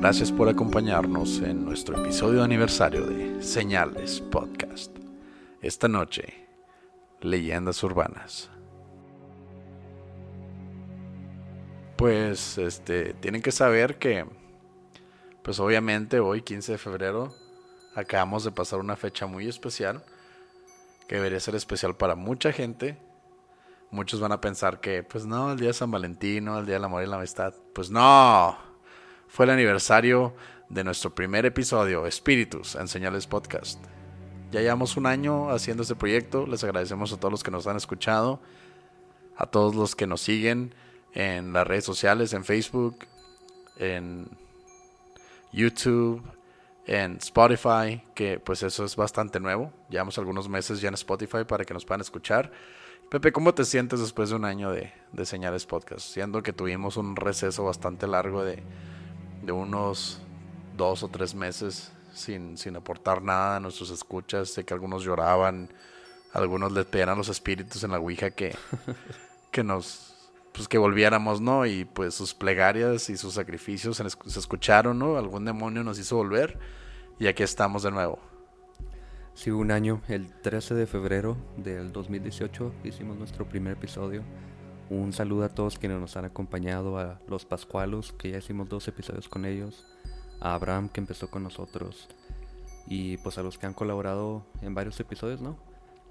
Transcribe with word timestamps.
gracias 0.00 0.30
por 0.30 0.48
acompañarnos 0.48 1.40
en 1.40 1.64
nuestro 1.64 1.98
episodio 1.98 2.38
de 2.38 2.44
aniversario 2.44 3.04
de 3.04 3.42
Señales 3.42 4.20
Podcast. 4.20 4.96
Esta 5.60 5.88
noche, 5.88 6.46
leyendas 7.20 7.82
urbanas. 7.82 8.48
Pues, 11.96 12.58
este, 12.58 13.14
tienen 13.14 13.42
que 13.42 13.50
saber 13.50 13.98
que, 13.98 14.24
pues 15.42 15.58
obviamente 15.58 16.20
hoy, 16.20 16.42
15 16.42 16.72
de 16.72 16.78
febrero, 16.78 17.34
acabamos 17.96 18.44
de 18.44 18.52
pasar 18.52 18.78
una 18.78 18.94
fecha 18.94 19.26
muy 19.26 19.48
especial, 19.48 20.04
que 21.08 21.16
debería 21.16 21.40
ser 21.40 21.56
especial 21.56 21.96
para 21.96 22.14
mucha 22.14 22.52
gente. 22.52 22.96
Muchos 23.90 24.20
van 24.20 24.30
a 24.30 24.40
pensar 24.40 24.78
que, 24.78 25.02
pues 25.02 25.26
no, 25.26 25.50
el 25.50 25.58
día 25.58 25.68
de 25.68 25.74
San 25.74 25.90
Valentín, 25.90 26.44
no, 26.44 26.56
el 26.56 26.66
día 26.66 26.76
del 26.76 26.84
amor 26.84 27.02
y 27.02 27.08
la 27.08 27.16
amistad. 27.16 27.52
Pues 27.74 27.90
no, 27.90 28.67
fue 29.28 29.44
el 29.44 29.50
aniversario 29.50 30.34
de 30.68 30.84
nuestro 30.84 31.14
primer 31.14 31.46
episodio, 31.46 32.06
Espíritus 32.06 32.74
en 32.74 32.88
Señales 32.88 33.26
Podcast. 33.26 33.78
Ya 34.50 34.60
llevamos 34.60 34.96
un 34.96 35.06
año 35.06 35.50
haciendo 35.50 35.82
este 35.82 35.94
proyecto, 35.94 36.46
les 36.46 36.64
agradecemos 36.64 37.12
a 37.12 37.18
todos 37.18 37.30
los 37.30 37.42
que 37.42 37.50
nos 37.50 37.66
han 37.66 37.76
escuchado, 37.76 38.40
a 39.36 39.46
todos 39.46 39.74
los 39.74 39.94
que 39.94 40.06
nos 40.06 40.22
siguen 40.22 40.74
en 41.12 41.52
las 41.52 41.66
redes 41.66 41.84
sociales, 41.84 42.32
en 42.32 42.44
Facebook, 42.44 43.06
en 43.76 44.28
YouTube, 45.52 46.22
en 46.86 47.18
Spotify, 47.18 48.02
que 48.14 48.40
pues 48.40 48.62
eso 48.62 48.84
es 48.84 48.96
bastante 48.96 49.40
nuevo. 49.40 49.72
Llevamos 49.90 50.16
algunos 50.18 50.48
meses 50.48 50.80
ya 50.80 50.88
en 50.88 50.94
Spotify 50.94 51.44
para 51.46 51.64
que 51.64 51.74
nos 51.74 51.84
puedan 51.84 52.00
escuchar. 52.00 52.50
Pepe, 53.10 53.32
¿cómo 53.32 53.54
te 53.54 53.64
sientes 53.64 54.00
después 54.00 54.30
de 54.30 54.36
un 54.36 54.44
año 54.44 54.70
de, 54.70 54.92
Señales 55.24 55.66
Podcast? 55.66 56.00
Siendo 56.00 56.42
que 56.42 56.52
tuvimos 56.52 56.96
un 56.96 57.16
receso 57.16 57.64
bastante 57.64 58.06
largo 58.06 58.44
de, 58.44 58.62
de 59.48 59.52
unos 59.52 60.20
dos 60.76 61.02
o 61.02 61.08
tres 61.08 61.34
meses 61.34 61.90
sin, 62.12 62.58
sin 62.58 62.76
aportar 62.76 63.22
nada 63.22 63.56
a 63.56 63.60
nuestros 63.60 63.90
escuchas. 63.90 64.50
Sé 64.50 64.64
que 64.64 64.74
algunos 64.74 65.02
lloraban, 65.02 65.72
algunos 66.34 66.70
les 66.72 66.84
pedían 66.84 67.08
a 67.08 67.14
los 67.14 67.30
espíritus 67.30 67.82
en 67.82 67.92
la 67.92 67.98
Ouija 67.98 68.30
que, 68.30 68.54
que 69.50 69.64
nos 69.64 70.14
pues 70.52 70.68
que 70.68 70.76
volviéramos, 70.76 71.40
¿no? 71.40 71.64
Y 71.64 71.84
pues 71.86 72.14
sus 72.14 72.34
plegarias 72.34 73.08
y 73.10 73.16
sus 73.16 73.34
sacrificios 73.34 73.96
se, 73.96 74.38
escucharon, 74.38 74.98
¿no? 74.98 75.16
Algún 75.16 75.44
demonio 75.44 75.82
nos 75.82 75.98
hizo 75.98 76.16
volver 76.16 76.58
y 77.18 77.26
aquí 77.26 77.42
estamos 77.42 77.84
de 77.84 77.90
nuevo. 77.90 78.18
Sí, 79.34 79.50
un 79.50 79.70
año, 79.70 80.02
el 80.08 80.30
13 80.42 80.74
de 80.74 80.86
febrero 80.86 81.38
del 81.56 81.92
2018 81.92 82.74
hicimos 82.84 83.16
nuestro 83.16 83.48
primer 83.48 83.74
episodio. 83.74 84.24
Un 84.90 85.12
saludo 85.12 85.44
a 85.44 85.48
todos 85.50 85.78
quienes 85.78 86.00
nos 86.00 86.16
han 86.16 86.24
acompañado, 86.24 86.98
a 86.98 87.20
los 87.28 87.44
Pascualos, 87.44 88.12
que 88.12 88.30
ya 88.30 88.38
hicimos 88.38 88.68
dos 88.68 88.88
episodios 88.88 89.28
con 89.28 89.44
ellos, 89.44 89.84
a 90.40 90.54
Abraham, 90.54 90.88
que 90.88 91.00
empezó 91.00 91.30
con 91.30 91.42
nosotros, 91.42 92.08
y 92.86 93.18
pues 93.18 93.36
a 93.38 93.42
los 93.42 93.58
que 93.58 93.66
han 93.66 93.74
colaborado 93.74 94.46
en 94.62 94.74
varios 94.74 94.98
episodios, 95.00 95.40
¿no? 95.40 95.58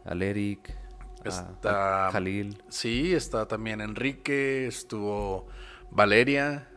Al 0.05 0.21
Eric, 0.21 0.75
Está 1.23 2.07
a 2.07 2.11
Jalil. 2.11 2.61
Sí, 2.69 3.13
está 3.13 3.47
también 3.47 3.81
Enrique, 3.81 4.67
estuvo 4.67 5.47
Valeria. 5.91 6.67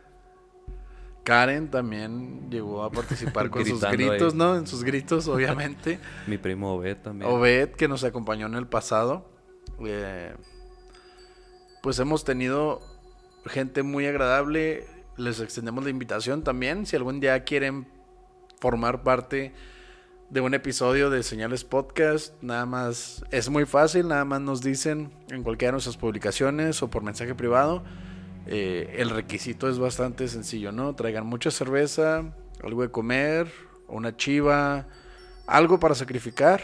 Karen 1.23 1.69
también 1.69 2.49
llegó 2.49 2.83
a 2.83 2.91
participar 2.91 3.49
con 3.51 3.65
sus 3.65 3.81
gritos, 3.81 4.33
ahí. 4.33 4.39
¿no? 4.39 4.55
En 4.55 4.67
sus 4.67 4.83
gritos, 4.83 5.27
obviamente. 5.27 5.99
Mi 6.27 6.37
primo 6.37 6.73
Obed 6.73 6.97
también. 6.97 7.31
Obed, 7.31 7.71
que 7.71 7.87
nos 7.87 8.03
acompañó 8.03 8.47
en 8.47 8.55
el 8.55 8.67
pasado. 8.67 9.29
Eh, 9.85 10.35
pues 11.81 11.99
hemos 11.99 12.23
tenido 12.23 12.81
gente 13.45 13.83
muy 13.83 14.05
agradable. 14.05 14.85
Les 15.17 15.39
extendemos 15.39 15.83
la 15.83 15.89
invitación 15.89 16.43
también. 16.43 16.85
Si 16.85 16.95
algún 16.95 17.19
día 17.19 17.43
quieren 17.43 17.87
formar 18.59 19.03
parte 19.03 19.53
de 20.29 20.41
un 20.41 20.53
episodio 20.53 21.09
de 21.09 21.23
Señales 21.23 21.65
Podcast, 21.65 22.41
nada 22.41 22.65
más 22.65 23.23
es 23.31 23.49
muy 23.49 23.65
fácil. 23.65 24.07
Nada 24.07 24.25
más 24.25 24.41
nos 24.41 24.61
dicen 24.61 25.11
en 25.29 25.43
cualquiera 25.43 25.71
de 25.71 25.73
nuestras 25.73 25.97
publicaciones 25.97 26.81
o 26.83 26.89
por 26.89 27.03
mensaje 27.03 27.35
privado. 27.35 27.83
Eh, 28.47 28.95
el 28.97 29.09
requisito 29.09 29.69
es 29.69 29.77
bastante 29.77 30.27
sencillo, 30.27 30.71
¿no? 30.71 30.95
Traigan 30.95 31.25
mucha 31.25 31.51
cerveza, 31.51 32.33
algo 32.63 32.81
de 32.81 32.89
comer, 32.89 33.51
una 33.87 34.15
chiva, 34.15 34.87
algo 35.47 35.79
para 35.79 35.95
sacrificar, 35.95 36.61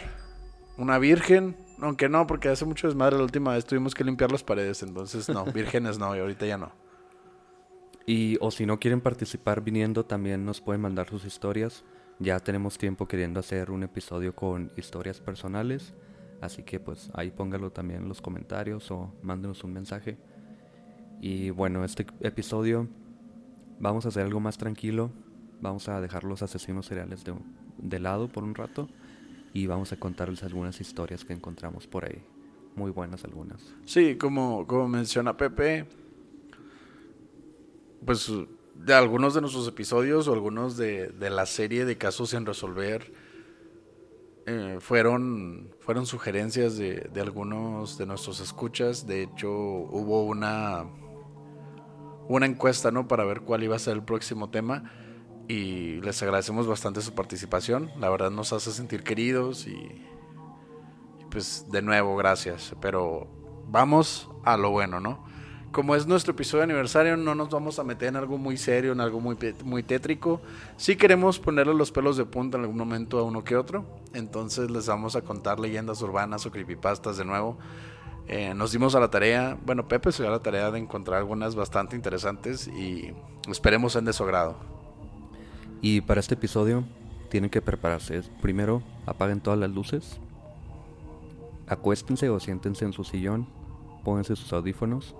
una 0.76 0.98
virgen, 0.98 1.56
aunque 1.80 2.08
no, 2.08 2.26
porque 2.26 2.48
hace 2.48 2.64
mucho 2.64 2.86
desmadre 2.86 3.16
la 3.16 3.24
última 3.24 3.54
vez 3.54 3.64
tuvimos 3.64 3.94
que 3.94 4.04
limpiar 4.04 4.32
las 4.32 4.42
paredes, 4.42 4.82
entonces 4.82 5.28
no, 5.28 5.44
vírgenes 5.54 5.98
no, 5.98 6.14
y 6.16 6.20
ahorita 6.20 6.46
ya 6.46 6.58
no. 6.58 6.72
Y 8.06 8.38
o 8.40 8.50
si 8.50 8.64
no 8.64 8.80
quieren 8.80 9.02
participar 9.02 9.60
viniendo, 9.60 10.06
también 10.06 10.44
nos 10.44 10.62
pueden 10.62 10.80
mandar 10.80 11.10
sus 11.10 11.26
historias. 11.26 11.84
Ya 12.18 12.40
tenemos 12.40 12.78
tiempo 12.78 13.06
queriendo 13.06 13.38
hacer 13.38 13.70
un 13.70 13.82
episodio 13.82 14.34
con 14.34 14.72
historias 14.76 15.20
personales. 15.20 15.92
Así 16.40 16.62
que 16.62 16.80
pues 16.80 17.10
ahí 17.12 17.30
póngalo 17.30 17.70
también 17.70 18.04
en 18.04 18.08
los 18.08 18.22
comentarios 18.22 18.90
o 18.90 19.12
mándenos 19.20 19.62
un 19.62 19.74
mensaje. 19.74 20.16
Y 21.20 21.50
bueno, 21.50 21.84
este 21.84 22.06
episodio 22.20 22.88
vamos 23.78 24.06
a 24.06 24.08
hacer 24.08 24.24
algo 24.24 24.40
más 24.40 24.56
tranquilo. 24.56 25.10
Vamos 25.60 25.90
a 25.90 26.00
dejar 26.00 26.24
los 26.24 26.42
asesinos 26.42 26.86
seriales 26.86 27.24
de, 27.24 27.34
de 27.76 27.98
lado 27.98 28.28
por 28.28 28.42
un 28.42 28.54
rato. 28.54 28.88
Y 29.52 29.66
vamos 29.66 29.92
a 29.92 29.96
contarles 29.96 30.42
algunas 30.42 30.80
historias 30.80 31.24
que 31.24 31.32
encontramos 31.32 31.86
por 31.86 32.04
ahí. 32.04 32.22
Muy 32.76 32.90
buenas 32.90 33.24
algunas. 33.24 33.74
Sí, 33.84 34.16
como, 34.16 34.66
como 34.66 34.88
menciona 34.88 35.36
Pepe, 35.36 35.86
pues 38.04 38.30
de 38.74 38.94
algunos 38.94 39.34
de 39.34 39.40
nuestros 39.40 39.66
episodios 39.66 40.28
o 40.28 40.32
algunos 40.32 40.76
de, 40.76 41.08
de 41.08 41.30
la 41.30 41.46
serie 41.46 41.84
de 41.84 41.98
casos 41.98 42.30
sin 42.30 42.46
resolver 42.46 43.12
eh, 44.50 44.78
fueron, 44.80 45.68
fueron 45.80 46.06
sugerencias 46.06 46.78
de, 46.78 47.10
de 47.12 47.20
algunos 47.20 47.98
de 47.98 48.06
nuestros 48.06 48.40
escuchas. 48.40 49.06
De 49.06 49.22
hecho, 49.22 49.50
hubo 49.50 50.24
una, 50.24 50.86
una 52.28 52.46
encuesta 52.46 52.90
¿no? 52.90 53.06
para 53.08 53.24
ver 53.24 53.42
cuál 53.42 53.62
iba 53.64 53.76
a 53.76 53.78
ser 53.78 53.94
el 53.94 54.02
próximo 54.02 54.48
tema. 54.48 54.90
Y 55.48 56.02
les 56.02 56.22
agradecemos 56.22 56.66
bastante 56.66 57.00
su 57.00 57.14
participación. 57.14 57.90
La 57.98 58.10
verdad 58.10 58.30
nos 58.30 58.52
hace 58.52 58.70
sentir 58.70 59.02
queridos 59.02 59.66
y, 59.66 60.04
pues 61.30 61.64
de 61.70 61.80
nuevo, 61.80 62.16
gracias. 62.16 62.76
Pero 62.82 63.26
vamos 63.66 64.28
a 64.44 64.58
lo 64.58 64.70
bueno, 64.70 65.00
¿no? 65.00 65.26
Como 65.72 65.94
es 65.94 66.06
nuestro 66.06 66.32
episodio 66.32 66.60
de 66.60 66.72
aniversario, 66.72 67.16
no 67.16 67.34
nos 67.34 67.48
vamos 67.50 67.78
a 67.78 67.84
meter 67.84 68.08
en 68.08 68.16
algo 68.16 68.36
muy 68.36 68.56
serio, 68.58 68.92
en 68.92 69.00
algo 69.00 69.20
muy, 69.20 69.36
muy 69.64 69.82
tétrico. 69.82 70.40
Sí 70.76 70.96
queremos 70.96 71.38
ponerle 71.38 71.74
los 71.74 71.92
pelos 71.92 72.16
de 72.18 72.26
punta 72.26 72.58
en 72.58 72.64
algún 72.64 72.78
momento 72.78 73.18
a 73.18 73.22
uno 73.22 73.42
que 73.42 73.56
otro. 73.56 73.86
Entonces 74.12 74.70
les 74.70 74.86
vamos 74.86 75.16
a 75.16 75.22
contar 75.22 75.60
leyendas 75.60 76.02
urbanas 76.02 76.44
o 76.44 76.50
creepypastas 76.50 77.16
de 77.16 77.24
nuevo. 77.24 77.58
Eh, 78.26 78.52
nos 78.54 78.72
dimos 78.72 78.94
a 78.94 79.00
la 79.00 79.10
tarea, 79.10 79.58
bueno, 79.64 79.88
Pepe 79.88 80.12
se 80.12 80.22
dio 80.22 80.30
a 80.30 80.36
la 80.36 80.42
tarea 80.42 80.70
de 80.70 80.78
encontrar 80.78 81.18
algunas 81.18 81.54
bastante 81.54 81.96
interesantes 81.96 82.68
y 82.68 83.14
esperemos 83.48 83.96
en 83.96 84.04
de 84.04 84.12
su 84.12 84.24
agrado. 84.24 84.77
Y 85.80 86.00
para 86.00 86.20
este 86.20 86.34
episodio 86.34 86.84
tienen 87.28 87.50
que 87.50 87.62
prepararse. 87.62 88.22
Primero, 88.42 88.82
apaguen 89.06 89.40
todas 89.40 89.58
las 89.58 89.70
luces. 89.70 90.18
Acuéstense 91.66 92.28
o 92.30 92.40
siéntense 92.40 92.84
en 92.84 92.92
su 92.92 93.04
sillón. 93.04 93.46
Pónganse 94.04 94.34
sus 94.36 94.52
audífonos. 94.52 95.14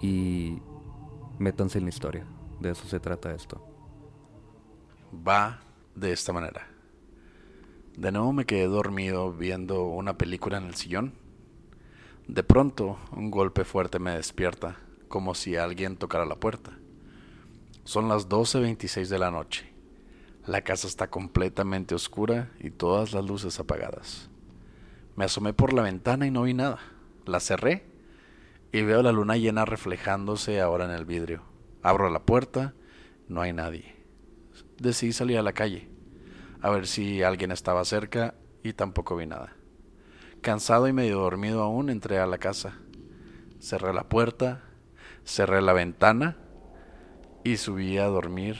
Y 0.00 0.58
métanse 1.38 1.78
en 1.78 1.84
la 1.84 1.90
historia. 1.90 2.26
De 2.60 2.70
eso 2.70 2.86
se 2.88 3.00
trata 3.00 3.34
esto. 3.34 3.60
Va 5.26 5.60
de 5.94 6.12
esta 6.12 6.32
manera. 6.32 6.68
De 7.96 8.10
nuevo 8.10 8.32
me 8.32 8.46
quedé 8.46 8.66
dormido 8.66 9.32
viendo 9.32 9.84
una 9.84 10.16
película 10.16 10.56
en 10.56 10.64
el 10.64 10.74
sillón. 10.74 11.12
De 12.26 12.42
pronto, 12.42 12.98
un 13.14 13.30
golpe 13.30 13.64
fuerte 13.64 13.98
me 13.98 14.12
despierta, 14.12 14.76
como 15.08 15.34
si 15.34 15.56
alguien 15.56 15.96
tocara 15.96 16.24
la 16.24 16.36
puerta. 16.36 16.78
Son 17.84 18.08
las 18.08 18.28
12.26 18.28 19.08
de 19.08 19.18
la 19.18 19.32
noche. 19.32 19.72
La 20.46 20.62
casa 20.62 20.86
está 20.86 21.10
completamente 21.10 21.96
oscura 21.96 22.52
y 22.60 22.70
todas 22.70 23.12
las 23.12 23.24
luces 23.24 23.58
apagadas. 23.58 24.30
Me 25.16 25.24
asomé 25.24 25.52
por 25.52 25.72
la 25.72 25.82
ventana 25.82 26.26
y 26.26 26.30
no 26.30 26.42
vi 26.42 26.54
nada. 26.54 26.78
La 27.26 27.40
cerré 27.40 27.84
y 28.70 28.82
veo 28.82 29.02
la 29.02 29.10
luna 29.10 29.36
llena 29.36 29.64
reflejándose 29.64 30.60
ahora 30.60 30.84
en 30.84 30.92
el 30.92 31.04
vidrio. 31.04 31.42
Abro 31.82 32.08
la 32.08 32.22
puerta, 32.22 32.74
no 33.28 33.40
hay 33.40 33.52
nadie. 33.52 33.96
Decidí 34.78 35.12
salir 35.12 35.38
a 35.38 35.42
la 35.42 35.52
calle, 35.52 35.88
a 36.60 36.70
ver 36.70 36.86
si 36.86 37.22
alguien 37.24 37.50
estaba 37.50 37.84
cerca 37.84 38.34
y 38.62 38.74
tampoco 38.74 39.16
vi 39.16 39.26
nada. 39.26 39.56
Cansado 40.40 40.86
y 40.86 40.92
medio 40.92 41.18
dormido 41.18 41.62
aún, 41.62 41.90
entré 41.90 42.20
a 42.20 42.26
la 42.26 42.38
casa. 42.38 42.78
Cerré 43.58 43.92
la 43.92 44.08
puerta, 44.08 44.62
cerré 45.24 45.62
la 45.62 45.72
ventana 45.72 46.36
y 47.44 47.56
subí 47.56 47.98
a 47.98 48.06
dormir 48.06 48.56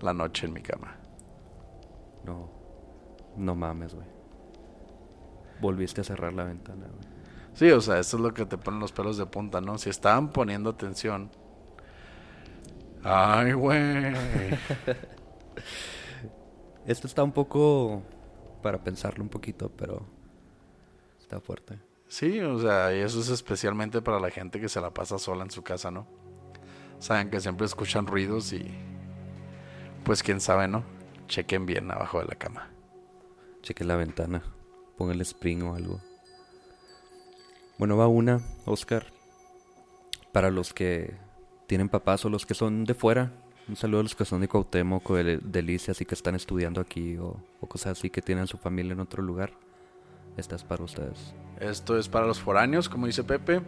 la 0.00 0.12
noche 0.12 0.46
en 0.46 0.52
mi 0.52 0.62
cama. 0.62 0.96
No, 2.24 2.50
no 3.36 3.54
mames, 3.54 3.94
güey. 3.94 4.06
Volviste 5.60 6.00
a 6.00 6.04
cerrar 6.04 6.32
la 6.32 6.44
ventana, 6.44 6.86
güey. 6.86 7.14
Sí, 7.54 7.70
o 7.70 7.80
sea, 7.80 8.00
eso 8.00 8.16
es 8.16 8.22
lo 8.22 8.34
que 8.34 8.46
te 8.46 8.58
ponen 8.58 8.80
los 8.80 8.92
pelos 8.92 9.16
de 9.16 9.26
punta, 9.26 9.60
¿no? 9.60 9.78
Si 9.78 9.88
estaban 9.88 10.30
poniendo 10.30 10.70
atención. 10.70 11.30
Ay, 13.04 13.52
güey. 13.52 13.78
Esto 16.86 17.06
está 17.06 17.22
un 17.22 17.32
poco 17.32 18.02
para 18.60 18.82
pensarlo 18.82 19.22
un 19.22 19.30
poquito, 19.30 19.70
pero 19.70 20.04
está 21.20 21.40
fuerte. 21.40 21.78
Sí, 22.08 22.40
o 22.40 22.58
sea, 22.58 22.94
y 22.94 23.00
eso 23.00 23.20
es 23.20 23.28
especialmente 23.28 24.02
para 24.02 24.18
la 24.18 24.30
gente 24.30 24.60
que 24.60 24.68
se 24.68 24.80
la 24.80 24.92
pasa 24.92 25.18
sola 25.18 25.44
en 25.44 25.50
su 25.50 25.62
casa, 25.62 25.90
¿no? 25.90 26.06
Saben 26.98 27.30
que 27.30 27.40
siempre 27.40 27.66
escuchan 27.66 28.06
ruidos 28.06 28.52
y 28.52 28.66
pues 30.04 30.22
quién 30.22 30.40
sabe, 30.40 30.68
¿no? 30.68 30.84
Chequen 31.28 31.66
bien 31.66 31.90
abajo 31.90 32.20
de 32.20 32.26
la 32.26 32.34
cama. 32.34 32.70
Chequen 33.62 33.88
la 33.88 33.96
ventana, 33.96 34.42
pongan 34.96 35.16
el 35.16 35.22
spring 35.22 35.62
o 35.62 35.74
algo. 35.74 36.00
Bueno, 37.78 37.96
va 37.96 38.06
una, 38.06 38.40
Oscar. 38.66 39.06
Para 40.32 40.50
los 40.50 40.74
que 40.74 41.14
tienen 41.66 41.88
papás 41.88 42.24
o 42.24 42.28
los 42.28 42.46
que 42.46 42.54
son 42.54 42.84
de 42.84 42.94
fuera. 42.94 43.32
Un 43.66 43.76
saludo 43.76 44.00
a 44.00 44.02
los 44.02 44.14
que 44.14 44.24
son 44.24 44.40
de 44.42 44.48
Cuauhtémoc 44.48 45.08
o 45.10 45.14
de 45.14 45.38
Delicias 45.38 46.00
y 46.00 46.04
que 46.04 46.14
están 46.14 46.34
estudiando 46.34 46.80
aquí 46.80 47.16
o, 47.16 47.36
o 47.60 47.66
cosas 47.66 47.98
así 47.98 48.10
que 48.10 48.20
tienen 48.20 48.46
su 48.46 48.58
familia 48.58 48.92
en 48.92 49.00
otro 49.00 49.22
lugar. 49.22 49.52
Esta 50.36 50.56
es 50.56 50.64
para 50.64 50.84
ustedes. 50.84 51.34
Esto 51.60 51.96
es 51.96 52.08
para 52.08 52.26
los 52.26 52.40
foráneos, 52.40 52.88
como 52.88 53.06
dice 53.06 53.24
Pepe. 53.24 53.62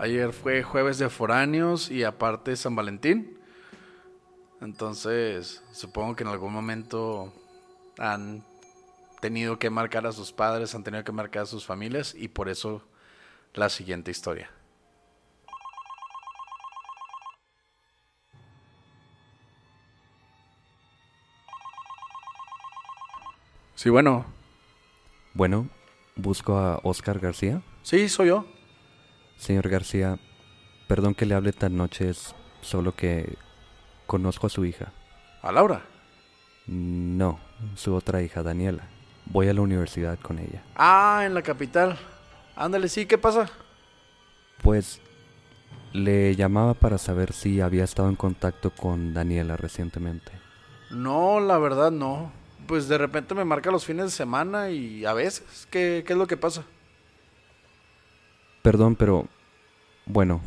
Ayer 0.00 0.32
fue 0.32 0.62
jueves 0.62 0.98
de 0.98 1.08
foráneos 1.08 1.90
y 1.90 2.04
aparte 2.04 2.54
San 2.54 2.76
Valentín. 2.76 3.36
Entonces, 4.60 5.62
supongo 5.72 6.14
que 6.14 6.22
en 6.22 6.30
algún 6.30 6.52
momento 6.52 7.32
han 7.98 8.44
tenido 9.20 9.58
que 9.58 9.70
marcar 9.70 10.06
a 10.06 10.12
sus 10.12 10.32
padres, 10.32 10.74
han 10.76 10.84
tenido 10.84 11.02
que 11.02 11.10
marcar 11.10 11.42
a 11.42 11.46
sus 11.46 11.66
familias 11.66 12.14
y 12.14 12.28
por 12.28 12.48
eso 12.48 12.82
la 13.54 13.68
siguiente 13.68 14.12
historia. 14.12 14.52
Sí, 23.74 23.90
bueno. 23.90 24.26
Bueno, 25.34 25.68
busco 26.14 26.56
a 26.56 26.80
Oscar 26.84 27.18
García. 27.18 27.62
Sí, 27.82 28.08
soy 28.08 28.28
yo. 28.28 28.57
Señor 29.38 29.68
García, 29.68 30.18
perdón 30.88 31.14
que 31.14 31.24
le 31.24 31.34
hable 31.34 31.52
tan 31.52 31.76
noche, 31.76 32.10
es 32.10 32.34
solo 32.60 32.94
que 32.94 33.36
conozco 34.06 34.48
a 34.48 34.50
su 34.50 34.64
hija. 34.64 34.92
¿A 35.42 35.52
Laura? 35.52 35.82
No, 36.66 37.38
su 37.76 37.94
otra 37.94 38.20
hija, 38.22 38.42
Daniela. 38.42 38.88
Voy 39.26 39.48
a 39.48 39.54
la 39.54 39.60
universidad 39.60 40.18
con 40.18 40.38
ella. 40.38 40.62
Ah, 40.74 41.22
en 41.24 41.34
la 41.34 41.42
capital. 41.42 41.96
Ándale, 42.56 42.88
sí, 42.88 43.06
¿qué 43.06 43.16
pasa? 43.16 43.48
Pues 44.62 45.00
le 45.92 46.34
llamaba 46.34 46.74
para 46.74 46.98
saber 46.98 47.32
si 47.32 47.60
había 47.60 47.84
estado 47.84 48.08
en 48.08 48.16
contacto 48.16 48.70
con 48.70 49.14
Daniela 49.14 49.56
recientemente. 49.56 50.32
No, 50.90 51.40
la 51.40 51.58
verdad 51.58 51.90
no. 51.90 52.32
Pues 52.66 52.88
de 52.88 52.98
repente 52.98 53.34
me 53.34 53.44
marca 53.44 53.70
los 53.70 53.84
fines 53.84 54.06
de 54.06 54.10
semana 54.10 54.70
y 54.70 55.04
a 55.04 55.12
veces. 55.12 55.68
¿Qué, 55.70 56.02
qué 56.06 56.12
es 56.14 56.18
lo 56.18 56.26
que 56.26 56.36
pasa? 56.36 56.64
Perdón, 58.62 58.96
pero 58.96 59.26
bueno, 60.06 60.40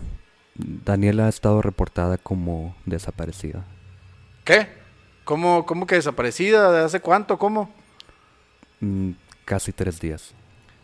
Daniela 0.56 1.26
ha 1.26 1.30
estado 1.30 1.62
reportada 1.62 2.18
como 2.18 2.76
desaparecida. 2.86 3.66
¿Qué? 4.44 4.68
¿Cómo, 5.24 5.66
cómo 5.66 5.86
que 5.86 5.96
desaparecida? 5.96 6.72
¿De 6.72 6.84
hace 6.84 7.00
cuánto? 7.00 7.38
¿Cómo? 7.38 7.72
Mm, 8.80 9.12
casi 9.46 9.72
tres 9.72 10.00
días. 10.00 10.34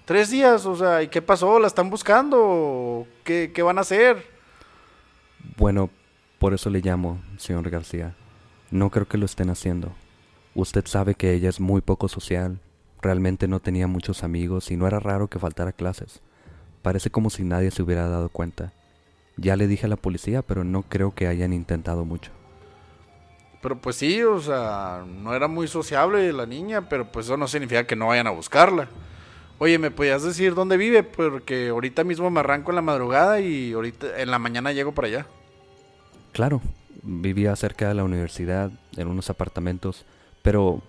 Tres 0.05 0.29
días, 0.29 0.65
o 0.65 0.75
sea, 0.75 1.03
¿y 1.03 1.09
qué 1.09 1.21
pasó? 1.21 1.59
¿La 1.59 1.67
están 1.67 1.89
buscando? 1.89 3.05
¿Qué, 3.23 3.51
qué 3.53 3.61
van 3.61 3.77
a 3.77 3.81
hacer? 3.81 4.25
Bueno, 5.57 5.89
por 6.39 6.53
eso 6.53 6.69
le 6.69 6.79
llamo, 6.79 7.19
señor 7.37 7.69
García. 7.69 8.15
No 8.71 8.89
creo 8.89 9.07
que 9.07 9.17
lo 9.17 9.25
estén 9.25 9.49
haciendo. 9.49 9.91
Usted 10.55 10.85
sabe 10.85 11.15
que 11.15 11.33
ella 11.33 11.49
es 11.49 11.59
muy 11.59 11.81
poco 11.81 12.07
social, 12.07 12.59
realmente 13.01 13.47
no 13.47 13.59
tenía 13.59 13.87
muchos 13.87 14.23
amigos 14.23 14.71
y 14.71 14.77
no 14.77 14.87
era 14.87 14.99
raro 14.99 15.27
que 15.27 15.39
faltara 15.39 15.71
clases. 15.71 16.21
Parece 16.81 17.09
como 17.09 17.29
si 17.29 17.43
nadie 17.43 17.71
se 17.71 17.83
hubiera 17.83 18.07
dado 18.07 18.29
cuenta. 18.29 18.73
Ya 19.37 19.55
le 19.55 19.67
dije 19.67 19.85
a 19.85 19.89
la 19.89 19.97
policía, 19.97 20.41
pero 20.41 20.63
no 20.63 20.83
creo 20.83 21.13
que 21.13 21.27
hayan 21.27 21.53
intentado 21.53 22.05
mucho. 22.05 22.31
Pero 23.61 23.79
pues 23.79 23.95
sí, 23.95 24.23
o 24.23 24.39
sea, 24.39 25.03
no 25.05 25.33
era 25.33 25.47
muy 25.47 25.67
sociable 25.67 26.31
la 26.31 26.45
niña, 26.45 26.89
pero 26.89 27.11
pues 27.11 27.25
eso 27.25 27.37
no 27.37 27.47
significa 27.47 27.85
que 27.85 27.95
no 27.95 28.07
vayan 28.07 28.27
a 28.27 28.31
buscarla. 28.31 28.87
Oye, 29.59 29.79
¿me 29.79 29.89
podías 29.89 30.23
decir 30.23 30.53
dónde 30.53 30.77
vive? 30.77 31.03
Porque 31.03 31.69
ahorita 31.69 32.03
mismo 32.03 32.29
me 32.29 32.39
arranco 32.39 32.71
en 32.71 32.75
la 32.75 32.81
madrugada 32.81 33.39
y 33.39 33.73
ahorita 33.73 34.21
en 34.21 34.29
la 34.29 34.37
mañana 34.37 34.71
llego 34.71 34.93
para 34.93 35.07
allá. 35.07 35.27
Claro, 36.31 36.61
vivía 37.01 37.55
cerca 37.55 37.87
de 37.87 37.95
la 37.95 38.03
universidad, 38.03 38.71
en 38.95 39.07
unos 39.07 39.29
apartamentos, 39.31 40.05
pero 40.43 40.83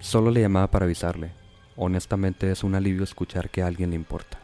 solo 0.00 0.30
le 0.30 0.40
llamaba 0.40 0.70
para 0.70 0.86
avisarle. 0.86 1.32
Honestamente 1.76 2.50
es 2.50 2.64
un 2.64 2.74
alivio 2.74 3.04
escuchar 3.04 3.50
que 3.50 3.62
a 3.62 3.66
alguien 3.66 3.90
le 3.90 3.96
importa. 3.96 4.38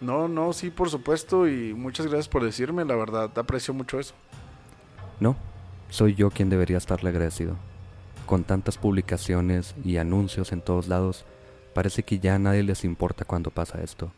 No, 0.00 0.28
no, 0.28 0.52
sí, 0.52 0.70
por 0.70 0.90
supuesto, 0.90 1.48
y 1.48 1.72
muchas 1.72 2.06
gracias 2.06 2.28
por 2.28 2.44
decirme, 2.44 2.84
la 2.84 2.96
verdad, 2.96 3.30
aprecio 3.38 3.72
mucho 3.72 3.98
eso. 3.98 4.14
No, 5.20 5.36
soy 5.88 6.14
yo 6.14 6.30
quien 6.30 6.50
debería 6.50 6.78
estarle 6.78 7.10
agradecido. 7.10 7.56
Con 8.26 8.44
tantas 8.44 8.78
publicaciones 8.78 9.74
y 9.84 9.98
anuncios 9.98 10.52
en 10.52 10.60
todos 10.60 10.88
lados, 10.88 11.24
parece 11.74 12.02
que 12.02 12.18
ya 12.18 12.34
a 12.34 12.38
nadie 12.38 12.62
les 12.62 12.84
importa 12.84 13.24
cuando 13.24 13.50
pasa 13.50 13.82
esto. 13.82 14.12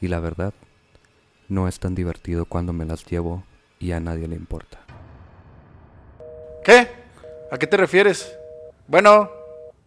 Y 0.00 0.08
la 0.08 0.20
verdad, 0.20 0.54
no 1.48 1.68
es 1.68 1.80
tan 1.80 1.94
divertido 1.94 2.44
cuando 2.44 2.72
me 2.72 2.84
las 2.84 3.04
llevo 3.04 3.42
y 3.78 3.92
a 3.92 4.00
nadie 4.00 4.28
le 4.28 4.36
importa. 4.36 4.78
¿Qué? 6.64 6.88
¿A 7.50 7.58
qué 7.58 7.66
te 7.66 7.76
refieres? 7.76 8.36
Bueno, 8.86 9.30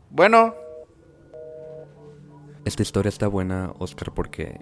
bueno. 0.09 0.55
Esta 2.65 2.81
historia 2.81 3.09
está 3.09 3.27
buena, 3.27 3.73
Oscar, 3.79 4.13
porque 4.13 4.59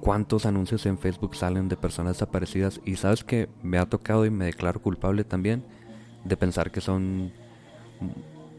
cuántos 0.00 0.46
anuncios 0.46 0.86
en 0.86 0.98
Facebook 0.98 1.34
salen 1.34 1.68
de 1.68 1.76
personas 1.76 2.14
desaparecidas 2.14 2.80
y 2.84 2.96
sabes 2.96 3.24
que 3.24 3.48
me 3.62 3.78
ha 3.78 3.86
tocado 3.86 4.24
y 4.26 4.30
me 4.30 4.46
declaro 4.46 4.80
culpable 4.80 5.24
también 5.24 5.64
de 6.24 6.36
pensar 6.36 6.70
que 6.70 6.80
son 6.80 7.32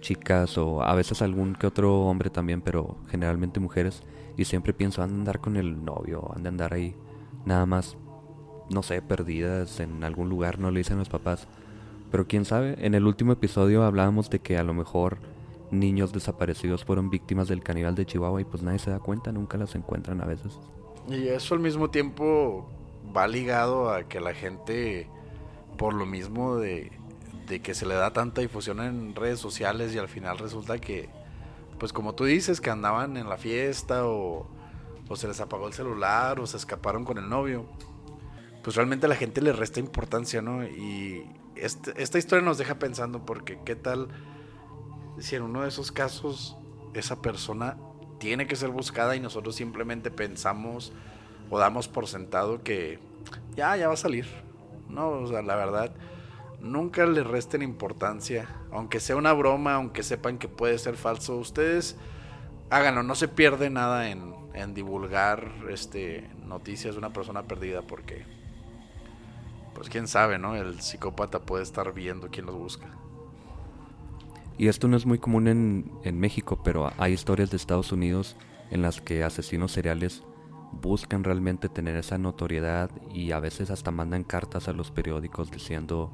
chicas 0.01 0.57
o 0.57 0.81
a 0.83 0.95
veces 0.95 1.21
algún 1.21 1.55
que 1.55 1.67
otro 1.67 2.01
hombre 2.01 2.29
también, 2.29 2.61
pero 2.61 2.97
generalmente 3.09 3.59
mujeres 3.59 4.03
y 4.37 4.45
siempre 4.45 4.73
pienso 4.73 5.03
han 5.03 5.09
de 5.09 5.15
andar 5.15 5.39
con 5.39 5.57
el 5.57 5.83
novio, 5.83 6.31
han 6.35 6.43
de 6.43 6.49
andar 6.49 6.73
ahí 6.73 6.95
nada 7.45 7.65
más 7.65 7.97
no 8.69 8.83
sé, 8.83 9.01
perdidas 9.01 9.79
en 9.79 10.03
algún 10.03 10.29
lugar, 10.29 10.59
no 10.59 10.71
le 10.71 10.79
dicen 10.79 10.97
los 10.97 11.09
papás. 11.09 11.47
Pero 12.11 12.27
quién 12.27 12.45
sabe, 12.45 12.75
en 12.85 12.95
el 12.95 13.05
último 13.05 13.33
episodio 13.33 13.83
hablábamos 13.83 14.29
de 14.29 14.39
que 14.39 14.57
a 14.57 14.63
lo 14.63 14.73
mejor 14.73 15.17
niños 15.71 16.13
desaparecidos 16.13 16.85
fueron 16.85 17.09
víctimas 17.09 17.47
del 17.47 17.63
caníbal 17.63 17.95
de 17.95 18.05
Chihuahua 18.05 18.41
y 18.41 18.45
pues 18.45 18.63
nadie 18.63 18.79
se 18.79 18.91
da 18.91 18.99
cuenta, 18.99 19.31
nunca 19.31 19.57
las 19.57 19.75
encuentran 19.75 20.21
a 20.21 20.25
veces. 20.25 20.59
Y 21.07 21.27
eso 21.27 21.55
al 21.55 21.59
mismo 21.59 21.89
tiempo 21.89 22.69
va 23.15 23.27
ligado 23.27 23.91
a 23.91 24.03
que 24.03 24.19
la 24.19 24.33
gente, 24.33 25.07
por 25.77 25.93
lo 25.93 26.05
mismo 26.05 26.57
de, 26.57 26.91
que 27.63 27.73
se 27.73 27.85
le 27.85 27.95
da 27.95 28.13
tanta 28.13 28.41
difusión 28.41 28.79
en 28.79 29.15
redes 29.15 29.39
sociales 29.39 29.93
y 29.95 29.97
al 29.97 30.07
final 30.07 30.37
resulta 30.37 30.77
que, 30.77 31.09
pues 31.79 31.93
como 31.93 32.13
tú 32.13 32.25
dices, 32.25 32.61
que 32.61 32.69
andaban 32.69 33.17
en 33.17 33.27
la 33.27 33.37
fiesta 33.37 34.05
o, 34.05 34.47
se 35.15 35.27
les 35.27 35.41
apagó 35.41 35.67
el 35.67 35.73
celular 35.73 36.39
o 36.39 36.45
se 36.45 36.57
escaparon 36.57 37.03
con 37.03 37.17
el 37.17 37.27
novio. 37.27 37.65
pues 38.63 38.75
realmente 38.75 39.07
la 39.07 39.15
gente 39.15 39.41
le 39.41 39.53
resta 39.53 39.79
importancia, 39.79 40.41
¿no? 40.41 40.63
Y 40.63 41.25
esta 41.55 42.17
historia 42.17 42.45
nos 42.45 42.59
deja 42.59 42.77
pensando 42.77 43.25
porque 43.25 43.59
qué 43.65 43.75
tal 43.75 44.09
si 45.17 45.35
en 45.35 45.41
uno 45.43 45.63
de 45.63 45.69
esos 45.69 45.91
casos 45.91 46.57
esa 46.93 47.21
persona 47.21 47.77
tiene 48.19 48.47
que 48.47 48.55
ser 48.55 48.69
buscada 48.69 49.15
y 49.15 49.19
nosotros 49.19 49.55
simplemente 49.55 50.11
pensamos 50.11 50.93
o 51.49 51.57
damos 51.57 51.87
por 51.87 52.07
sentado 52.07 52.61
que 52.63 52.99
ya, 53.55 53.75
ya 53.75 53.87
va 53.87 53.95
a 53.95 53.97
salir. 53.97 54.27
No, 54.89 55.09
o 55.09 55.27
sea, 55.27 55.41
la 55.41 55.55
verdad, 55.55 55.91
nunca 56.59 57.05
le 57.05 57.23
resten 57.23 57.61
importancia, 57.61 58.47
aunque 58.71 58.99
sea 58.99 59.15
una 59.15 59.33
broma, 59.33 59.75
aunque 59.75 60.03
sepan 60.03 60.37
que 60.37 60.47
puede 60.47 60.77
ser 60.77 60.95
falso, 60.95 61.35
ustedes 61.37 61.95
háganlo, 62.69 63.03
no 63.03 63.15
se 63.15 63.27
pierde 63.27 63.69
nada 63.69 64.09
en, 64.09 64.35
en 64.53 64.73
divulgar 64.73 65.51
este 65.69 66.29
noticias 66.45 66.95
de 66.95 66.99
una 66.99 67.13
persona 67.13 67.43
perdida 67.43 67.81
porque 67.81 68.25
pues 69.73 69.89
quién 69.89 70.07
sabe, 70.07 70.37
¿no? 70.37 70.55
El 70.55 70.81
psicópata 70.81 71.39
puede 71.39 71.63
estar 71.63 71.93
viendo 71.93 72.29
quién 72.29 72.45
los 72.45 72.55
busca. 72.55 72.87
Y 74.59 74.67
esto 74.67 74.89
no 74.89 74.97
es 74.97 75.05
muy 75.05 75.19
común 75.19 75.47
en, 75.47 75.89
en 76.03 76.19
México, 76.19 76.59
pero 76.61 76.91
hay 76.97 77.13
historias 77.13 77.49
de 77.49 77.55
Estados 77.55 77.93
Unidos 77.93 78.35
en 78.71 78.81
las 78.81 78.99
que 78.99 79.23
asesinos 79.23 79.71
seriales 79.71 80.21
buscan 80.73 81.23
realmente 81.23 81.69
tener 81.69 81.95
esa 81.95 82.17
notoriedad 82.17 82.91
y 83.13 83.31
a 83.31 83.39
veces 83.39 83.71
hasta 83.71 83.89
mandan 83.89 84.25
cartas 84.25 84.67
a 84.67 84.73
los 84.73 84.91
periódicos 84.91 85.49
diciendo 85.49 86.11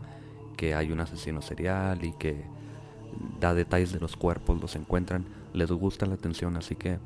que 0.57 0.75
hay 0.75 0.91
un 0.91 0.99
asesino 0.99 1.41
serial 1.41 2.05
y 2.05 2.13
que 2.13 2.45
da 3.39 3.55
detalles 3.55 3.91
de 3.91 3.99
los 3.99 4.15
cuerpos, 4.15 4.61
los 4.61 4.75
encuentran, 4.75 5.25
les 5.53 5.71
gusta 5.71 6.05
la 6.05 6.13
atención, 6.13 6.55
así 6.55 6.75
que 6.75 6.99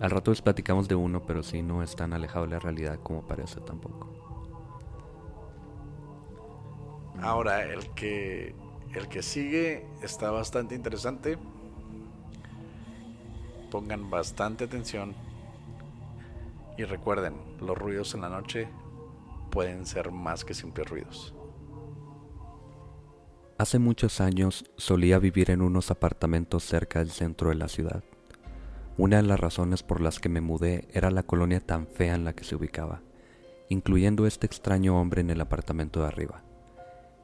al 0.00 0.10
rato 0.10 0.30
les 0.30 0.42
platicamos 0.42 0.86
de 0.86 0.94
uno, 0.94 1.24
pero 1.26 1.42
sí 1.42 1.62
no 1.62 1.82
es 1.82 1.96
tan 1.96 2.12
alejado 2.12 2.44
de 2.44 2.52
la 2.52 2.58
realidad 2.58 3.00
como 3.02 3.26
parece 3.26 3.58
tampoco. 3.62 4.06
Ahora, 7.22 7.64
el 7.64 7.88
que 7.94 8.54
el 8.94 9.08
que 9.08 9.22
sigue 9.22 9.86
está 10.02 10.30
bastante 10.30 10.74
interesante. 10.74 11.38
Pongan 13.70 14.10
bastante 14.10 14.64
atención. 14.64 15.14
Y 16.76 16.84
recuerden, 16.84 17.34
los 17.60 17.76
ruidos 17.76 18.14
en 18.14 18.22
la 18.22 18.28
noche 18.28 18.68
pueden 19.50 19.84
ser 19.86 20.10
más 20.10 20.44
que 20.44 20.54
simples 20.54 20.88
ruidos. 20.88 21.34
Hace 23.58 23.80
muchos 23.80 24.20
años 24.20 24.64
solía 24.76 25.18
vivir 25.18 25.50
en 25.50 25.62
unos 25.62 25.90
apartamentos 25.90 26.62
cerca 26.62 27.00
del 27.00 27.10
centro 27.10 27.48
de 27.48 27.56
la 27.56 27.66
ciudad. 27.66 28.04
Una 28.96 29.16
de 29.16 29.24
las 29.24 29.40
razones 29.40 29.82
por 29.82 30.00
las 30.00 30.20
que 30.20 30.28
me 30.28 30.40
mudé 30.40 30.86
era 30.92 31.10
la 31.10 31.24
colonia 31.24 31.60
tan 31.60 31.88
fea 31.88 32.14
en 32.14 32.24
la 32.24 32.34
que 32.34 32.44
se 32.44 32.54
ubicaba, 32.54 33.02
incluyendo 33.68 34.26
este 34.26 34.46
extraño 34.46 35.00
hombre 35.00 35.20
en 35.20 35.30
el 35.30 35.40
apartamento 35.40 36.00
de 36.00 36.06
arriba. 36.06 36.44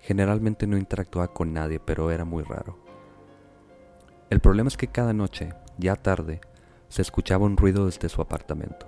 Generalmente 0.05 0.67
no 0.67 0.77
interactuaba 0.77 1.33
con 1.33 1.55
nadie, 1.55 1.81
pero 1.81 2.11
era 2.11 2.27
muy 2.27 2.43
raro. 2.43 2.79
El 4.29 4.41
problema 4.41 4.69
es 4.69 4.77
que 4.77 4.89
cada 4.89 5.15
noche, 5.15 5.55
ya 5.79 5.97
tarde, 5.97 6.43
se 6.89 7.01
escuchaba 7.01 7.47
un 7.47 7.57
ruido 7.57 7.87
desde 7.87 8.11
su 8.11 8.21
apartamento. 8.21 8.87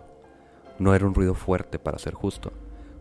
No 0.79 0.95
era 0.95 1.07
un 1.07 1.15
ruido 1.15 1.35
fuerte, 1.35 1.79
para 1.79 1.99
ser 1.99 2.13
justo, 2.13 2.53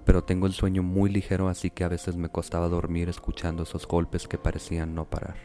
pero 0.05 0.23
tengo 0.23 0.47
el 0.47 0.53
sueño 0.53 0.81
muy 0.81 1.09
ligero 1.09 1.49
así 1.49 1.69
que 1.69 1.83
a 1.83 1.89
veces 1.89 2.15
me 2.15 2.29
costaba 2.29 2.69
dormir 2.69 3.09
escuchando 3.09 3.63
esos 3.63 3.85
golpes 3.85 4.29
que 4.29 4.37
parecían 4.37 4.95
no 4.95 5.03
parar. 5.03 5.35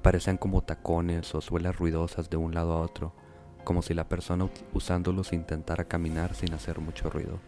Parecían 0.00 0.38
como 0.38 0.62
tacones 0.62 1.34
o 1.34 1.42
suelas 1.42 1.76
ruidosas 1.76 2.30
de 2.30 2.38
un 2.38 2.54
lado 2.54 2.72
a 2.72 2.80
otro, 2.80 3.12
como 3.64 3.82
si 3.82 3.92
la 3.92 4.08
persona 4.08 4.48
usándolos 4.72 5.34
intentara 5.34 5.84
caminar 5.84 6.34
sin 6.34 6.54
hacer 6.54 6.80
mucho 6.80 7.10
ruido. 7.10 7.38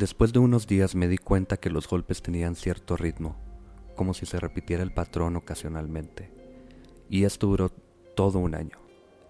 Después 0.00 0.32
de 0.32 0.38
unos 0.38 0.66
días 0.66 0.94
me 0.94 1.08
di 1.08 1.18
cuenta 1.18 1.58
que 1.58 1.68
los 1.68 1.86
golpes 1.86 2.22
tenían 2.22 2.54
cierto 2.54 2.96
ritmo, 2.96 3.36
como 3.96 4.14
si 4.14 4.24
se 4.24 4.40
repitiera 4.40 4.82
el 4.82 4.94
patrón 4.94 5.36
ocasionalmente. 5.36 6.32
Y 7.10 7.24
esto 7.24 7.48
duró 7.48 7.68
todo 8.16 8.38
un 8.38 8.54
año, 8.54 8.78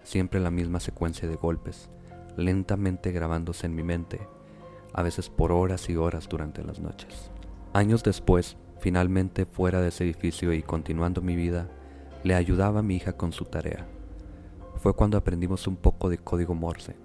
siempre 0.03 0.39
la 0.39 0.49
misma 0.49 0.79
secuencia 0.79 1.27
de 1.27 1.35
golpes, 1.35 1.89
lentamente 2.37 3.11
grabándose 3.11 3.65
en 3.65 3.75
mi 3.75 3.83
mente, 3.83 4.21
a 4.93 5.03
veces 5.03 5.29
por 5.29 5.51
horas 5.51 5.89
y 5.89 5.97
horas 5.97 6.29
durante 6.29 6.63
las 6.63 6.79
noches. 6.79 7.31
Años 7.73 8.01
después, 8.01 8.55
finalmente 8.79 9.45
fuera 9.45 9.81
de 9.81 9.89
ese 9.89 10.05
edificio 10.05 10.53
y 10.53 10.63
continuando 10.63 11.21
mi 11.21 11.35
vida, 11.35 11.69
le 12.23 12.33
ayudaba 12.33 12.79
a 12.79 12.83
mi 12.83 12.95
hija 12.95 13.11
con 13.11 13.33
su 13.33 13.43
tarea. 13.43 13.89
Fue 14.77 14.93
cuando 14.93 15.17
aprendimos 15.17 15.67
un 15.67 15.75
poco 15.75 16.09
de 16.09 16.17
código 16.17 16.55
Morse 16.55 16.95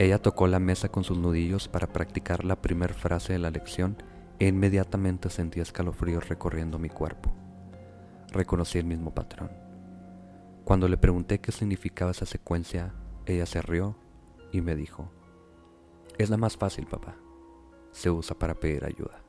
ella 0.00 0.16
tocó 0.16 0.46
la 0.46 0.60
mesa 0.60 0.88
con 0.88 1.04
sus 1.04 1.18
nudillos 1.18 1.68
para 1.68 1.86
practicar 1.86 2.46
la 2.46 2.56
primera 2.62 2.94
frase 2.94 3.34
de 3.34 3.38
la 3.38 3.50
lección 3.50 4.02
e 4.38 4.46
inmediatamente 4.46 5.28
sentí 5.28 5.60
escalofríos 5.60 6.26
recorriendo 6.26 6.78
mi 6.78 6.88
cuerpo. 6.88 7.30
Reconocí 8.32 8.78
el 8.78 8.86
mismo 8.86 9.12
patrón. 9.12 9.50
Cuando 10.64 10.88
le 10.88 10.96
pregunté 10.96 11.38
qué 11.42 11.52
significaba 11.52 12.12
esa 12.12 12.24
secuencia, 12.24 12.94
ella 13.26 13.44
se 13.44 13.60
rió 13.60 13.94
y 14.52 14.62
me 14.62 14.74
dijo, 14.74 15.12
es 16.16 16.30
la 16.30 16.38
más 16.38 16.56
fácil, 16.56 16.86
papá. 16.86 17.16
Se 17.92 18.08
usa 18.08 18.38
para 18.38 18.54
pedir 18.54 18.86
ayuda. 18.86 19.20